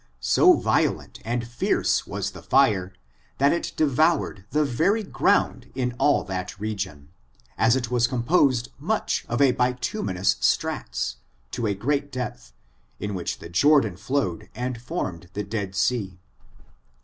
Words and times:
So 0.19 0.53
violent 0.53 1.19
and 1.23 1.47
fierce 1.47 2.07
was 2.07 2.31
the 2.31 2.41
fire, 2.41 2.91
that 3.37 3.53
it 3.53 3.73
devonred 3.77 4.45
the 4.49 4.65
very 4.65 5.03
ground 5.03 5.71
in 5.75 5.93
all 5.99 6.23
that 6.23 6.59
region, 6.59 7.09
as 7.55 7.75
it 7.75 7.91
was 7.91 8.07
composed 8.07 8.69
much 8.79 9.25
of 9.29 9.43
a 9.43 9.51
bituminous 9.51 10.37
strata, 10.39 11.17
to 11.51 11.67
a 11.67 11.75
great 11.75 12.11
depth, 12.11 12.51
in 12.99 13.13
which 13.13 13.37
the 13.37 13.49
Jordan 13.49 13.95
flowed 13.95 14.49
and 14.55 14.81
formed 14.81 15.29
the 15.33 15.43
Dead 15.43 15.75
Sea. 15.75 16.17